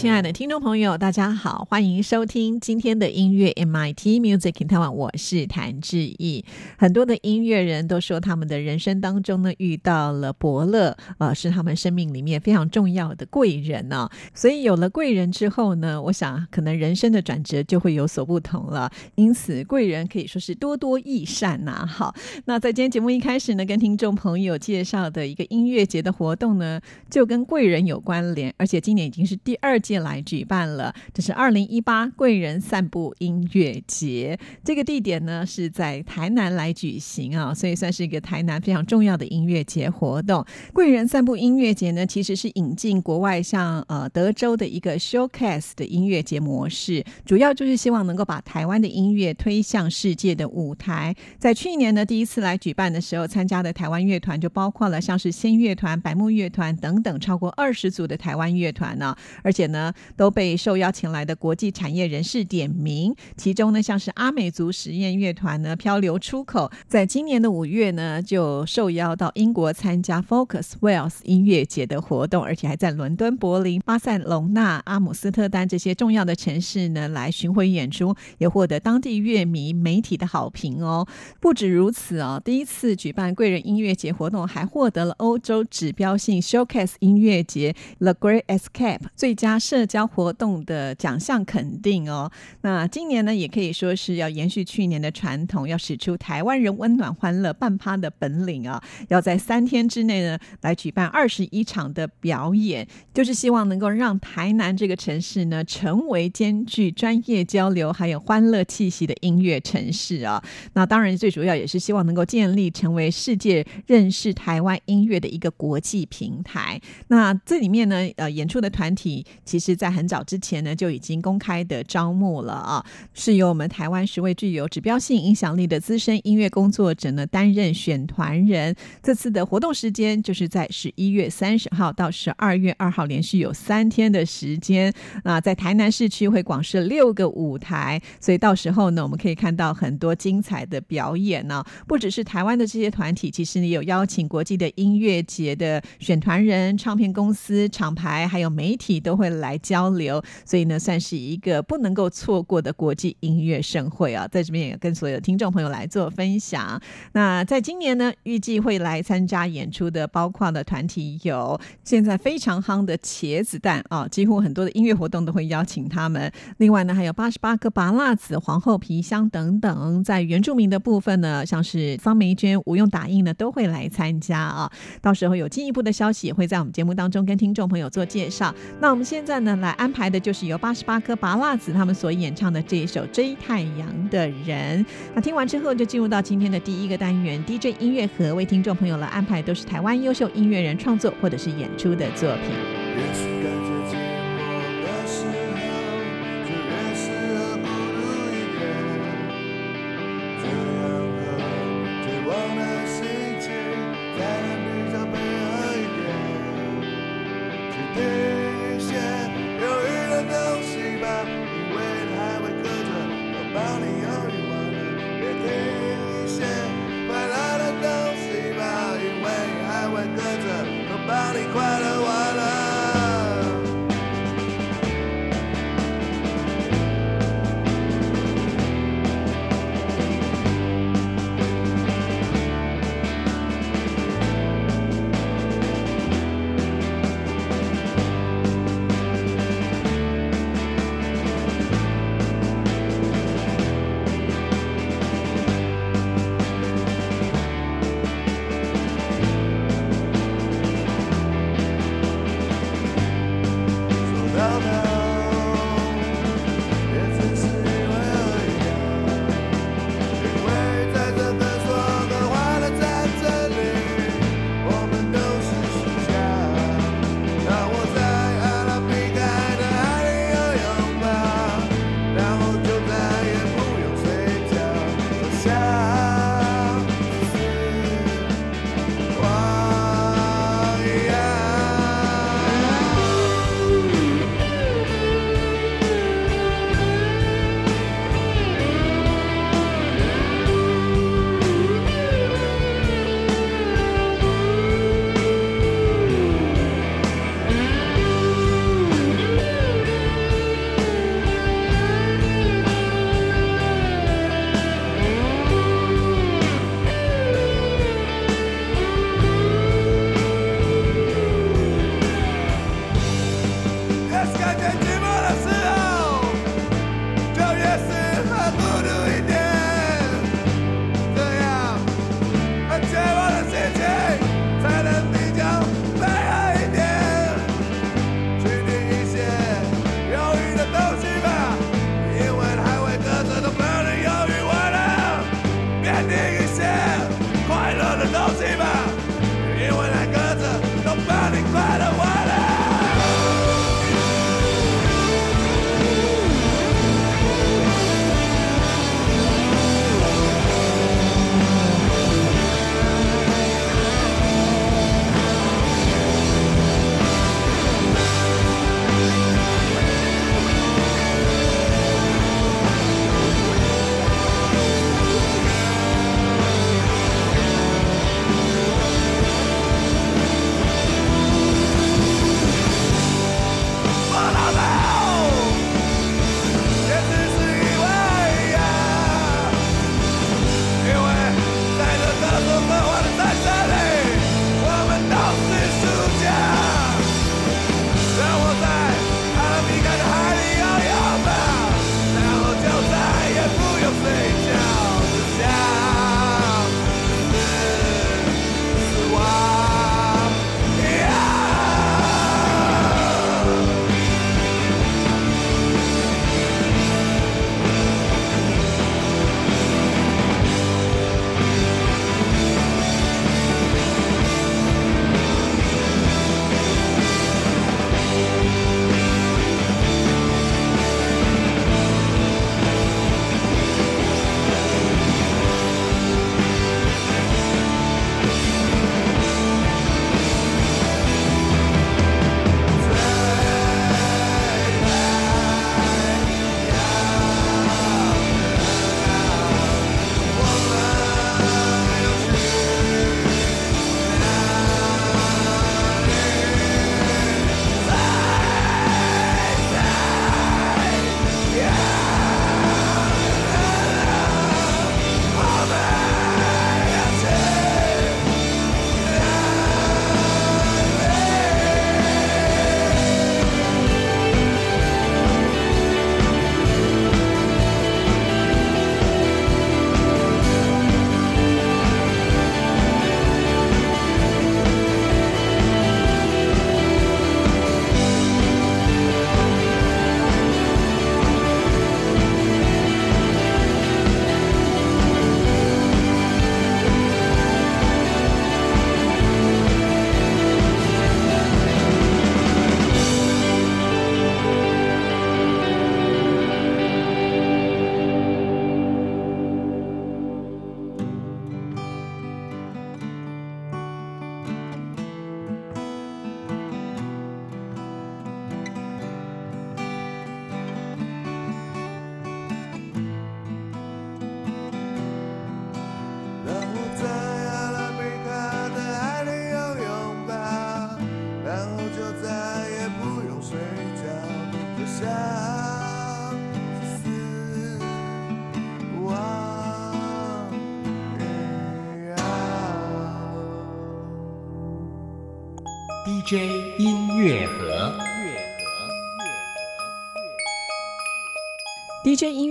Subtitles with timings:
[0.00, 6.42] 亲爱的听众朋友，大家好，欢迎收听今天的音乐 MIT Music in Taiwan，我是谭志毅。
[6.78, 14.08] 很多的音乐人都说，他们的人生当中呢，遇到了伯乐，呃，是他们生命里面非常重要的贵人呢。
[14.32, 18.90] 所以有了贵人之后呢，我想可能人生的转折就会有所不同了。
[19.16, 21.84] 因此，贵人可以说是多多益善呐。
[21.86, 22.14] 好，
[22.46, 29.89] 那在今天节目一开始呢，跟听众朋友介绍的一个音乐节的活动呢，就跟贵人有关联，而且今年已经是第二届。
[29.98, 34.38] 来举办了，这是二零一八贵人散步音乐节。
[34.62, 40.44] 这个地点呢是在台南来举行啊，所以算是一个台南非常重要的音乐节活动。
[40.72, 51.14] 贵人散步音乐节呢，其实是引进国外像呃德州的一个 showcase 的音乐节模式，主要就是希望能够把台湾的音乐推向世界的舞台。
[51.38, 59.79] 在去年呢第一次来举办的时候，参加的台湾乐团就包括了像是仙乐团、百慕乐团等等超过二十组的台湾乐团呢，而且呢。
[60.16, 81.06] 都被受邀请来的国际产业人士点名，其中呢，像是阿美族实验乐团呢，漂流出口，在今年的五月呢，就受邀到英国参加 Focus Wales 音乐节的活动，而且还在伦敦、柏林、巴塞隆纳、阿姆斯特丹这些重要的城市呢来巡回演出，也获得当地乐迷、媒体的好评哦。
[81.38, 89.58] 不止如此哦，第一次举办贵人音乐节活动，还获得了欧洲指标性 Showcase 音乐节 The Great Escape 最佳。
[89.70, 92.28] 社交活动的奖项肯定哦，
[92.62, 98.82] 那今年呢也可以说是要延续去年的传统，要使出台湾人温暖欢乐半趴的本领啊！
[99.10, 110.42] 要在三天之内呢来举办二十一场的表演，就是希望能够让台南这个城市呢成为兼具专业交流还有欢乐气息的音乐城市啊！
[110.72, 116.80] 那当然最主要也是希望能够建立成为世界认识台湾音乐的一个国际平台。
[117.06, 128.72] 那这里面呢呃演出的团体其实，在很早之前呢，就已经公开的招募了啊，是由我们台湾十位具有指标性影响力的资深音乐工作者呢担任选团人。
[129.02, 134.94] 这次的活动时间就是在十一月三十号到十二月二号，连续有三天的时间。
[135.24, 141.64] 那在台南市区会广设六个舞台，所以到时候呢，我们可以看到很多精彩的表演呢。
[141.88, 149.39] 不只是台湾的这些团体，其实你有邀请国际的音乐节的选团人、唱片公司、厂牌，还有媒体都会。
[149.40, 154.28] 来交流，所以呢，算是一个不能够错过的国际音乐盛会啊！
[154.28, 156.80] 在这边也跟所有听众朋友来做分享。
[157.12, 166.30] 那在今年呢，预计会来参加演出的，包括的团体有现在非常夯的茄子蛋啊，几乎很多的音乐活动都会邀请他们。
[166.58, 170.04] 另外呢，还有八十八个拔辣子、皇后皮箱等等。
[170.04, 174.70] 在原住民的部分呢，像是方梅娟、吴用打印呢，都会来参加啊。
[175.00, 178.54] 到时候有进一步的消息，也会在我们节目当中跟听众朋友做介绍。
[178.80, 179.29] 那我们现在。
[179.30, 184.84] 现在呢，来安排的就是由八十八颗拔辣子他们所演唱的这一首《追太阳的人》。
[185.14, 192.50] 那听完之后，就进入到今天的第一个单元 DJ 音乐盒，为听众朋友来安排都是台湾优秀音乐人创作或者是演出的作品。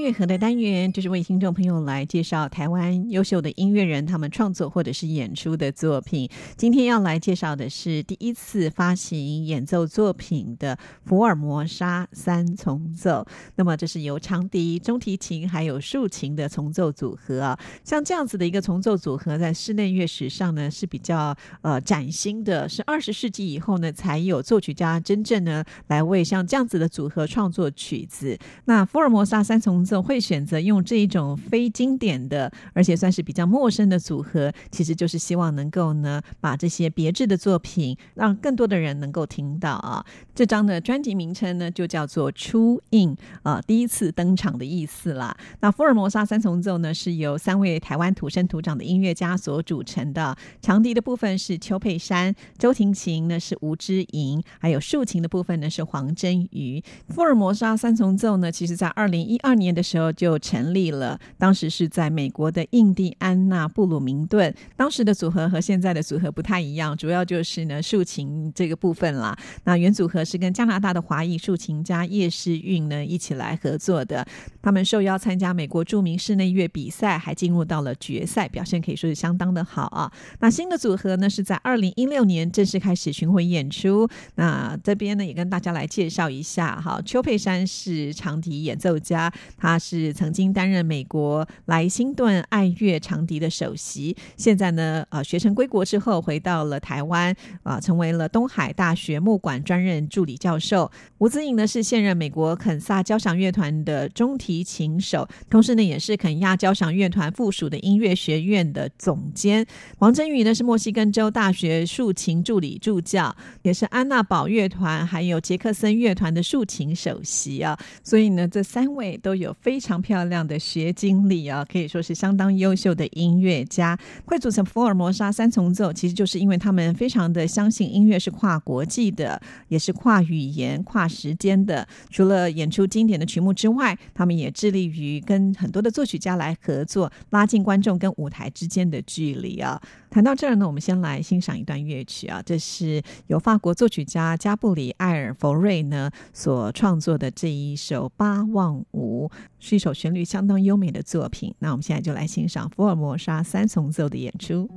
[0.10, 6.28] 乐盒的单元，就是为听众朋友来介绍台湾优秀的音乐人他们创作或者是演出的作品。
[6.58, 10.76] 今天要来介绍的是第一次发行演奏作品的
[11.06, 13.24] 《福尔摩沙三重奏》。
[13.56, 17.60] 那么，这是由长笛、中提琴还有竖琴的重奏组合啊。
[17.84, 28.36] 像这样子的一个重奏组合，在室内乐史上呢是比较呃崭新的，是二十世纪以后呢才有作曲家真正呢来为像这样子的组合创作曲子。
[28.66, 29.44] 那福尔摩沙。
[29.50, 40.06] 三重奏会选择用这一种非经典的，而且算是比较陌生的组合，其实就是希望能够呢，把这些别致的作品让更多的人能够听到啊。
[40.34, 45.36] 这张的专辑名称呢，就叫做初印啊，第一次登场的意思啦。
[45.60, 50.36] 那福尔摩沙三重奏呢，是由三位台湾土生土长的音乐家所组成的。
[50.62, 56.82] 长笛的部分是邱佩珊，周婷琴呢是吴之莹，还有竖琴的部分呢是黄真瑜。
[57.10, 64.54] 福尔摩沙三重奏呢，其实在二零一二年的时候就成立了，当时是在美国的印第安纳布鲁明顿。
[64.76, 69.36] 当时的组合和现在的组合不太一样，主要就是呢竖琴这个部分啦。
[69.64, 74.24] 那原组合是跟加拿大的华裔竖琴家叶世运呢一起来合作的。
[74.62, 80.12] 他们受邀参加美国著名室内乐比赛，还进入到了决赛，表现可以说是相当的好啊。
[80.40, 84.08] 那新的组合呢是在二零一六年正式开始巡回演出。
[84.36, 97.34] 那这边呢也跟大家来介绍一下哈，邱佩珊是长笛演奏家，他是曾经担任美国莱辛顿爱乐长笛的首席，现在呢呃学成归国之后回到了台湾
[97.64, 100.92] 啊，成为了东海大学木管专任助理教授。
[101.20, 109.66] 吴子颖呢是现任美国肯萨交响乐团的中提琴手，同时呢也是肯亚交响乐团附属的音乐学院的总监。
[110.00, 117.78] 王真宇呢是墨西哥州大学竖琴助理助教，也是安娜堡乐团还有杰克森乐团的竖琴首席啊。
[118.04, 123.96] 所以呢，这三位都有非常漂亮的学经历啊，可以说是相当优秀的音乐家。
[124.26, 131.88] 会组成福尔摩沙三重奏，其实就是因为他们非常的相信音乐是跨国际的，也是跨语言、跨时间的。
[132.10, 139.80] 除了演出经典的曲目之外，他们也致力于跟很多的作曲家来合作，拉近观众跟舞台之间的距离啊。
[140.10, 151.54] 谈到这儿呢，我们先来欣赏一段乐曲啊，这是由法国作曲家加布里埃尔·佛瑞呢所创作的这一首八望舞，是一首旋律相当优美的作品。
[151.60, 154.68] 那我们现在就来欣赏福尔摩沙三重奏的演出。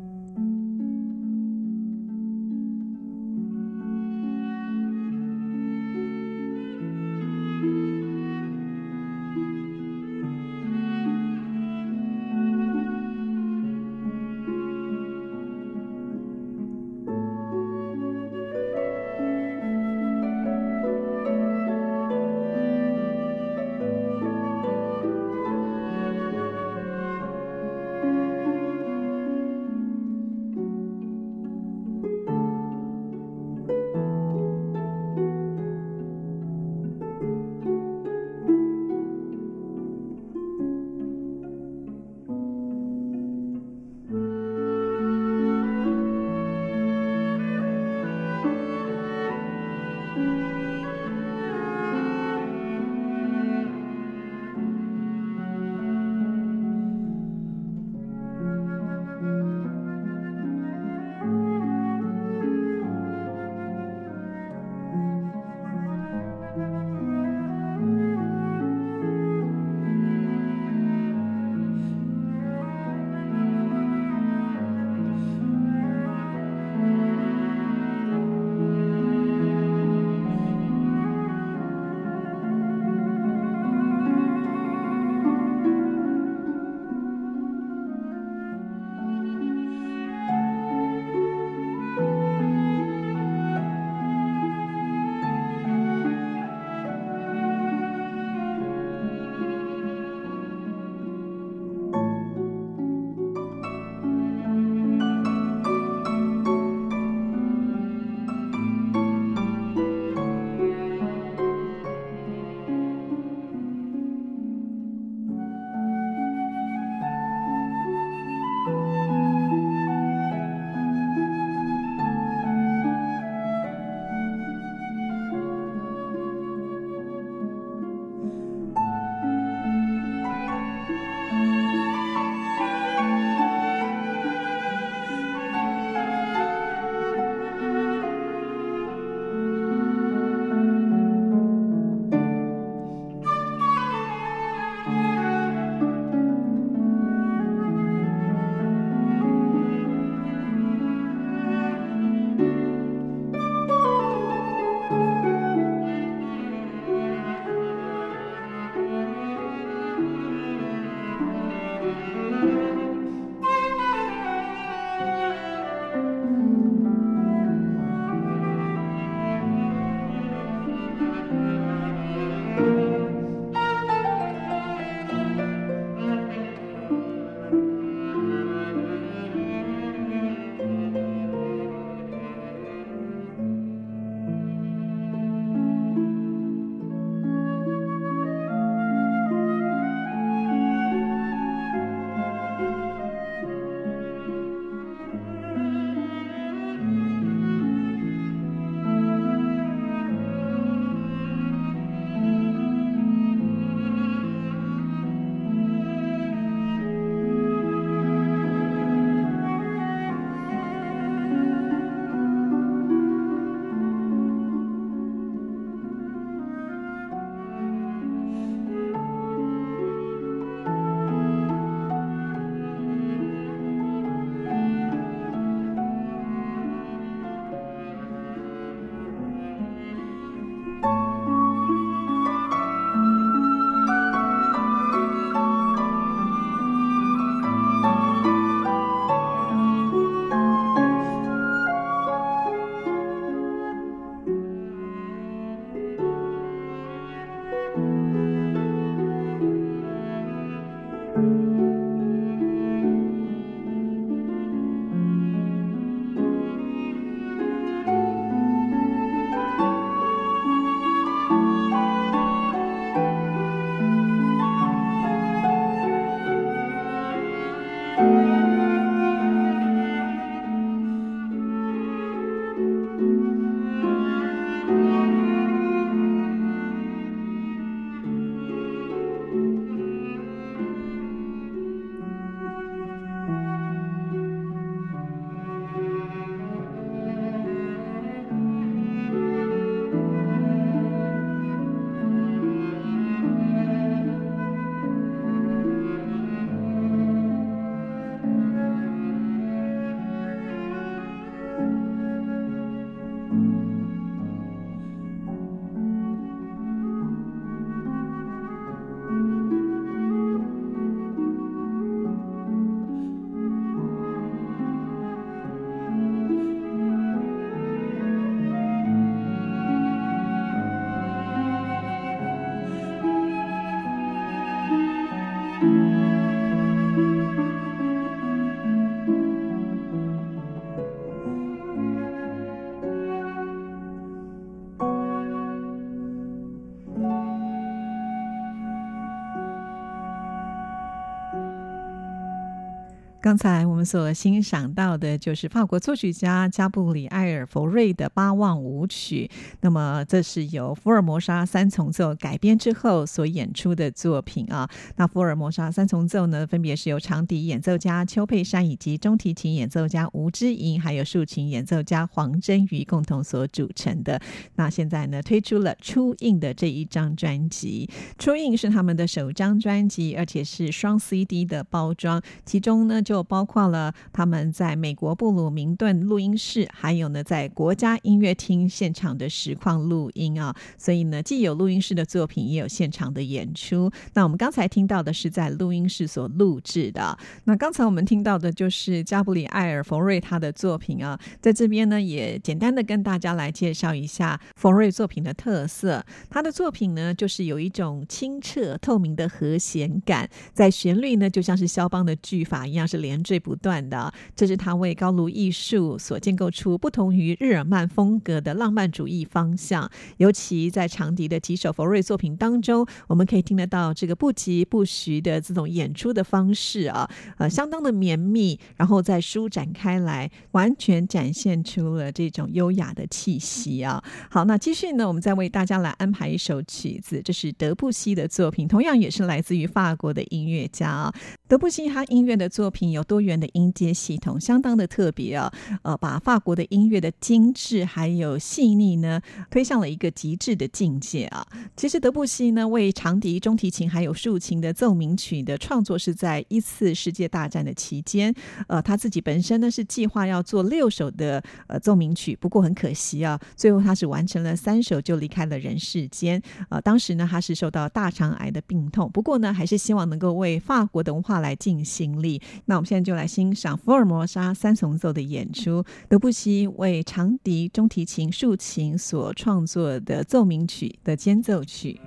[343.23, 349.31] 刚才我们所欣赏到的就是法国作曲家加布里埃尔·佛瑞的八望舞曲。
[349.61, 354.69] 那么，这是由福尔摩沙三重奏改编之后所演出的作品啊。
[354.97, 364.21] 那福尔摩沙三重奏呢，分别是由长笛演奏家邱佩珊以及中提琴演奏家吴之莹，还有竖琴演奏家黄真瑜共同所组成的。
[364.57, 367.89] 那现在呢，推出了初印的这一张专辑。
[368.19, 373.12] 初印是他们的首张专辑，而且是双 CD 的包装，其中呢就。
[373.12, 383.90] 就包括了他们在美国布鲁明顿录音室，还有呢在国家音乐厅现场的实况录音啊，所以呢既有录音室的作品，也有现场的演出。
[384.14, 387.18] 那我们刚才听到的是在录音室所录制的。
[387.44, 396.03] 那刚才我们听到的就是加布里埃尔·冯瑞他的作品啊，在这边呢也简单的跟大家来介绍一下冯瑞作品的特色。
[396.31, 403.02] 他的作品呢就是有一种清澈透明的和弦感，在旋律呢就像是肖邦的句法一样是。
[403.03, 409.91] 连缀不断的，这是他为高卢艺术所建构出不同于日耳曼风格的浪漫主义方向。
[410.19, 424.03] 尤其在长笛的几首佛瑞作品当中，我们可以听得到这个不疾不徐的这种演出的方式啊，呃，相当的绵密，然后再舒展开来，完全展现出了这种优雅的气息啊。
[424.31, 431.12] 好，那继续呢，我们再为大家来安排一首曲子，这是德布西的作品，同样也是来自于法国的音乐家啊。
[431.49, 432.91] 德布西他音乐的作品。
[432.92, 435.52] 有多元的音阶系统，相当的特别啊！
[435.83, 441.46] 呃，把法国的音乐的精致还有细腻呢，推向了一个极致的境界啊！
[441.76, 448.35] 其实德布西呢，为长笛、中提琴还有竖琴的奏鸣曲的创作是在一次世界大战的期间。
[448.68, 456.40] 呃，他自己本身呢是计划要做六首的呃奏鸣曲，不过很可惜啊，最后他是完成了三首就离开了人世间。
[456.68, 462.40] 呃，当时呢他是受到大肠癌的病痛，不过呢还是希望能够为法国的文化来尽心力。
[462.66, 472.01] 那我们现在就来欣赏福尔摩沙三重奏的演出，德布西为长笛、中提琴、竖琴所创作的奏鸣曲的间奏曲。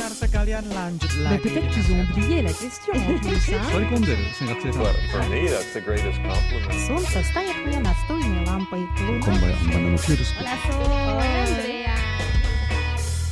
[0.00, 1.42] pendengar sekalian lanjut Mais lagi.
[1.44, 3.54] peut-être qu'ils ont oublié la question en plus.
[3.54, 3.60] hein.
[3.70, 6.72] 座り込んでる生活性 Well, for me, that's the greatest compliment.
[6.86, 8.80] Солнце стоит мне настольной лампой.
[8.98, 11.94] 今回あんまりのフィルス Andrea.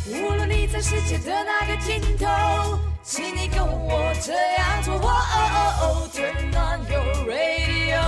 [0.07, 4.95] 无论你在世界的哪个尽头，请你跟我这样做。
[4.95, 8.01] 哦哦哦，Turn on your radio，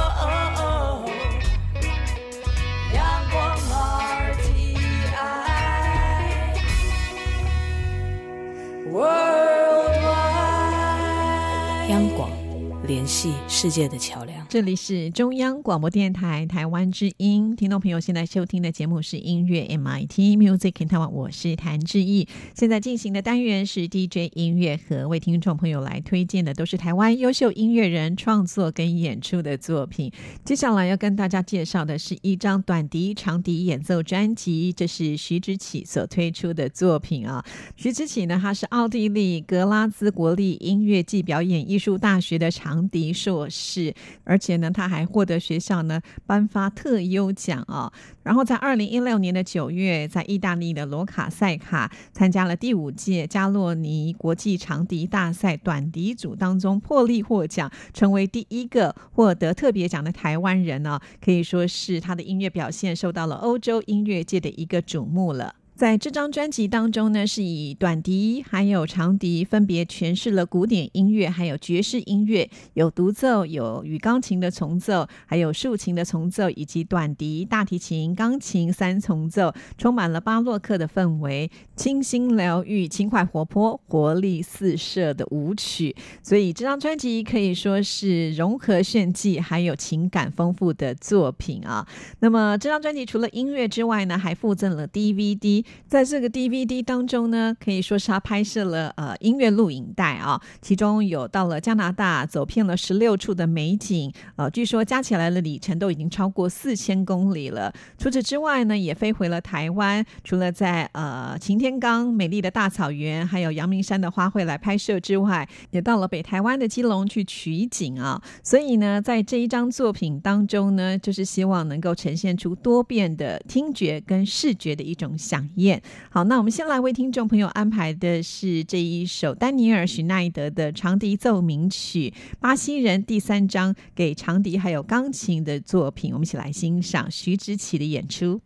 [12.92, 14.46] 联系世界的桥梁。
[14.50, 22.28] 这里是中央广播电台台湾之音，听众朋友现在收听的节目是音乐 MIT Music in Taiwan，我是谭志毅。
[22.54, 30.12] 现在进行的单元是 DJ 音乐盒，为听众朋友来推荐的都是台湾优秀音乐人创作跟演出的作品。
[30.44, 37.42] 接下来要跟大家介绍的是一张短笛、长笛演奏专辑，这是徐之启所推出的作品啊。
[37.78, 47.94] 徐之启呢，他是奥地利格拉兹国立音乐暨表演艺术大学的长长笛硕士，而且呢，他还获得学校呢颁发特优奖啊。
[48.24, 65.54] 然后在二零一六年的九月，在意大利的罗卡塞卡参加了第五届加洛尼国际长笛大赛短笛组当中破例获奖，成为第一个获得特别奖的台湾人呢、可以说是他的音乐表现受到了欧洲音乐界的一个瞩目了。
[65.82, 85.96] 在这张专辑当中呢，是以短笛还有长笛分别诠释了古典音乐还有爵士音乐，有独奏，有与钢琴的重奏，还有竖琴的重奏，以及短笛、大提琴、钢琴三重奏，充满了巴洛克的氛围，清新疗愈、轻快活泼、活力四射的舞曲。
[86.22, 91.88] 所以这张专辑可以说是融合炫技还有情感丰富的作品啊。
[92.20, 95.66] 那么这张专辑除了音乐之外呢，还附赠了 DVD。
[95.88, 107.74] 在这个 DVD 当中呢，可以说是他拍摄了呃音乐录影带啊，其中有到了加拿大，走遍了十六处的美景，呃，据说加起来的里程都已经超过四千公里了。
[107.98, 118.22] 除此之外呢，也飞回了台湾，除了在呃擎天岗美丽的大草原，还有阳明山的花卉来拍摄之外，也到了北台湾的基隆去取景啊。
[118.44, 125.61] 所以呢，在这一张作品当中呢，就是希望能够呈现出多变的听觉跟视觉的一种响应。
[126.10, 136.14] 好，那我们先来为听众朋友安排的是这一首丹尼尔·许奈德的长笛奏鸣曲《巴西人》第三章，给长笛还有钢琴的作品。
[136.14, 138.42] 我们一起来欣赏徐之启的演出。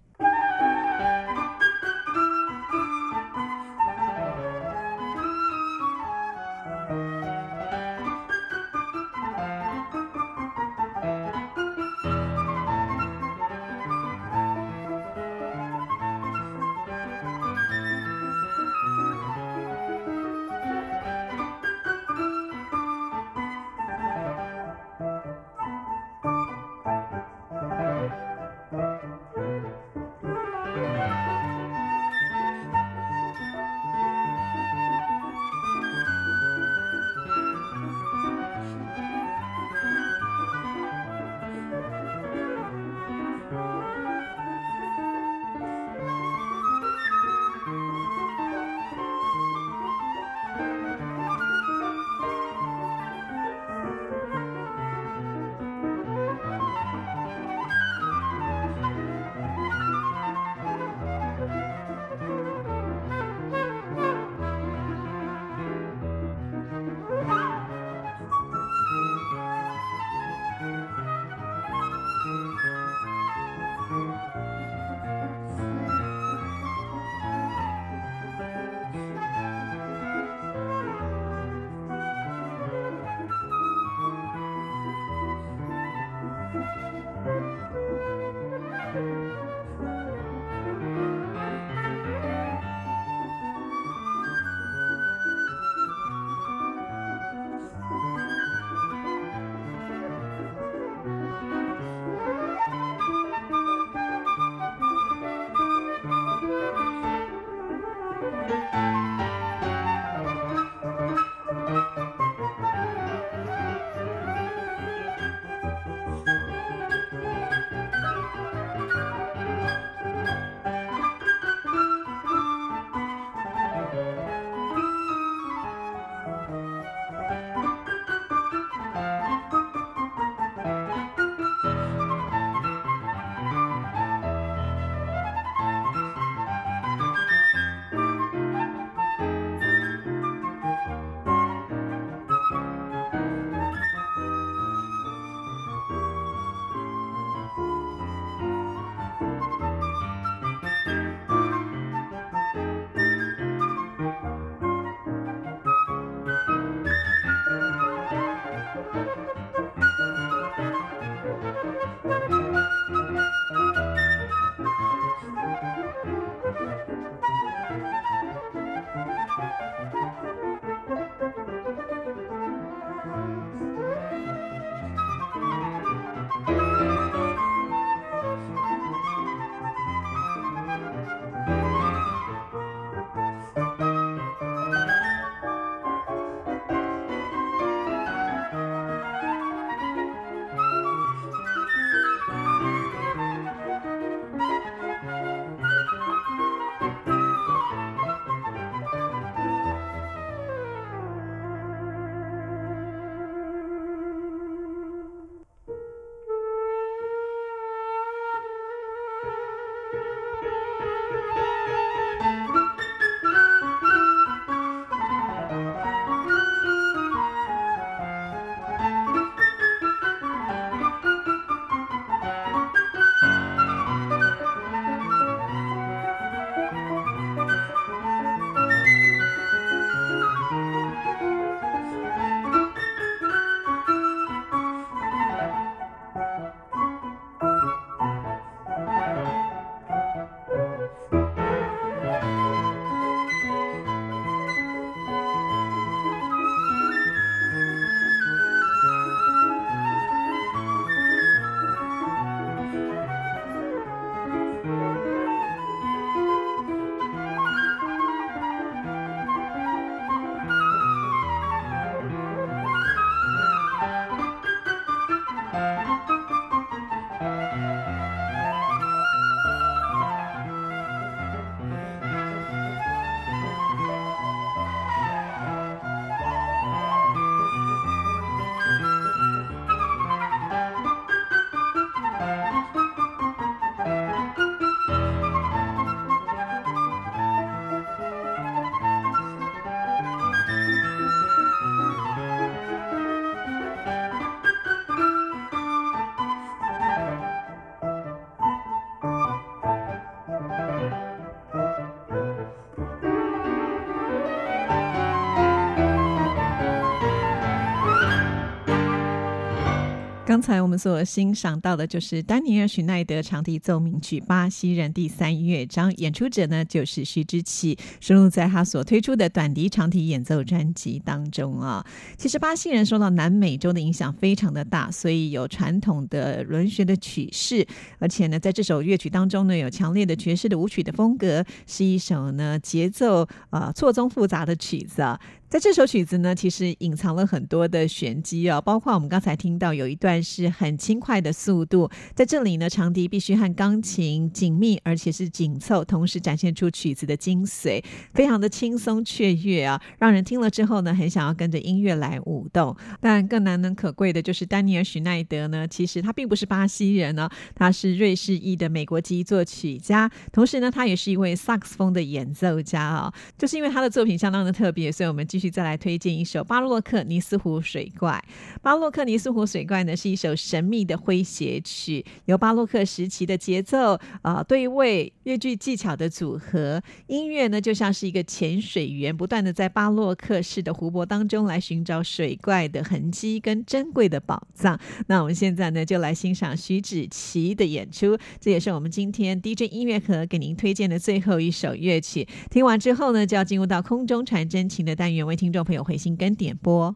[310.25, 321.85] 刚才我们所欣赏到的就是丹尼尔·许奈德长笛奏鸣曲《巴西人》第三乐章，演出者呢就是徐之启，收录在他所推出的短笛长笛演奏专辑当中啊。
[322.17, 327.65] 其实巴西人受到南美洲的影响非常的大，所以有传统的轮旋的曲式，
[327.99, 335.21] 而且呢，在这首乐曲当中呢，有强烈的爵士的舞曲的风格，是一首呢节奏啊错综复杂的曲子啊。
[335.55, 347.81] 在这首曲子呢，其实隐藏了很多的玄机哦，包括我们刚才听到有一段是很轻快的速度，在这里呢，长笛必须和钢琴紧密而且是紧凑，同时展现出曲子的精髓，
[348.13, 352.75] 非常的轻松雀跃啊，让人听了之后呢，很想要跟着音乐来舞动。
[352.99, 363.13] 但更难能可贵的就是丹尼尔·许奈德呢，其实他并不是巴西人呢，他是瑞士裔的美国籍作曲家，同时呢，他也是一位萨克斯风的演奏家啊。
[363.37, 368.23] 就是因为他的作品相当的特别，所以我们继续再来推荐一首巴洛克尼斯湖水怪。
[368.61, 384.79] 巴洛克尼斯湖水怪呢，是一首神秘的诙谐曲，由巴洛克时期的节奏啊、对位、乐句技巧的组合，音乐呢就像是一个潜水员，不断的在巴洛克式的湖泊当中来寻找水怪的痕迹跟珍贵的宝藏。
[385.07, 392.27] 那我们现在呢，就来欣赏徐子淇的演出，这也是我们今天 DJ 音乐盒给您推荐的最后一首乐曲。
[392.49, 396.95] 听完之后呢，就要进入到空中传真情的单元，为听众朋友回信跟点播。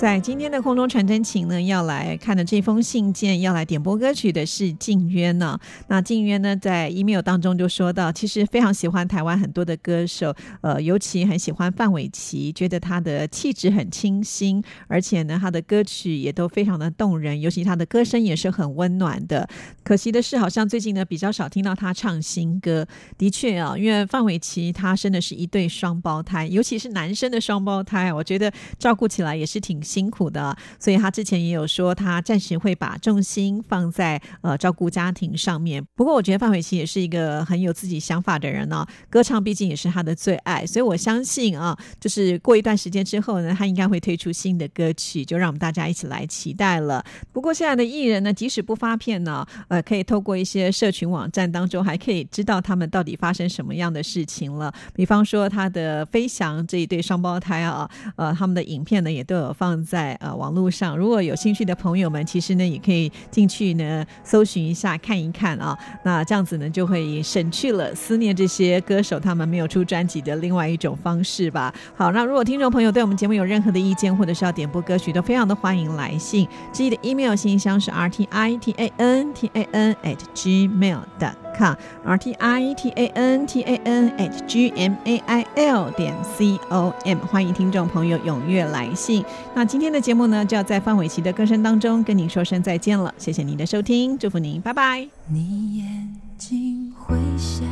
[0.00, 5.60] 在今天的空中传真情呢，要来看的这封信件，要来点播歌曲的是静渊呢。
[5.88, 19.46] 那静渊呢，在 email 当中就说到，其实非常喜欢台湾很多的歌手，呃，尤其很喜欢范玮琪，觉得他的气质很清新，而且呢，他的歌曲也都非常的动人，尤其他的歌声也是很温暖的。
[19.84, 22.86] 可惜的是，好像最近呢比较少听到他唱新歌。
[23.18, 29.78] 的确啊，因为范玮琪他生的是一对双胞胎，尤其是男生的双胞胎，我觉得照顾起来也是挺。
[29.90, 35.84] 辛苦的，所以他之前也有说，他暂时会把重心放在呃照顾家庭上面。
[35.96, 38.86] 不过，我觉得范玮琪也是一个很有自己想法的人呢。
[39.08, 47.04] 歌唱毕竟也是他的最爱，所以我相信啊，就是过一段时间之后呢，他应该会推出新的歌曲，就让我们大家一起来期待了。
[47.32, 54.72] 不过，现在的艺人呢，即使不发片呢，呃，可以透过一些社群网站当中，还可以知道他们到底发生什么样的事情了。
[54.94, 59.79] 比方说，他的飞翔这一对双胞胎啊，呃，他们的影片呢，也都有放。
[59.84, 65.76] 在呃网络上，如果有兴趣的朋友们，其实呢也可以进去呢搜寻一下看一看啊。
[66.04, 71.72] 那这样子呢就会省去了思念这些歌手他们没有出专辑的另外一种方式吧。
[71.94, 76.46] 好，那如果听众朋友对我们节目有任何的意见，或者是要点播歌曲，都非常的欢迎来信。
[76.72, 81.34] 记忆的 email 信箱是 r t i t a n t a n at gmail dot。
[81.52, 85.90] 看 r t i t a n t a n h g m a i l
[85.90, 89.22] 点 c o m，欢迎听众朋友踊跃来信。
[89.54, 93.14] 那今天的节目呢，就要在范玮琪的歌声当中跟您说声再见了。
[93.16, 95.06] 谢谢您的收听，祝福您，拜拜。
[95.28, 97.62] 你眼睛会笑，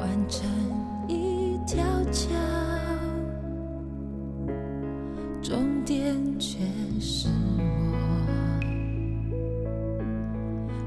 [0.00, 0.50] 完成
[1.06, 2.34] 一条桥，
[5.40, 6.58] 终点却
[6.98, 7.96] 是我。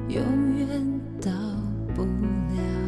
[0.10, 0.22] 永
[0.58, 0.68] 远
[1.22, 1.32] 到
[1.96, 2.85] 不了，